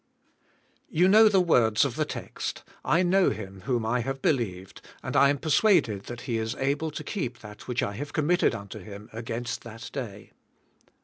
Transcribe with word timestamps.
(Prayer.) 0.01 1.01
You 1.03 1.07
know 1.07 1.29
the 1.29 1.39
words 1.39 1.85
of 1.85 1.95
the 1.95 2.05
text, 2.05 2.63
"I 2.83 3.03
know 3.03 3.29
Him, 3.29 3.61
whom 3.67 3.85
I 3.85 3.99
have 3.99 4.19
believed, 4.19 4.81
and 5.03 5.15
I 5.15 5.29
am 5.29 5.37
persuaded 5.37 6.05
that 6.05 6.21
He 6.21 6.39
is 6.39 6.55
able 6.55 6.89
to 6.89 7.03
keep 7.03 7.37
that 7.41 7.67
which 7.67 7.83
I 7.83 7.93
have 7.93 8.11
committed 8.11 8.55
unto 8.55 8.79
Him 8.79 9.09
against 9.13 9.61
that 9.61 9.91
day." 9.93 10.31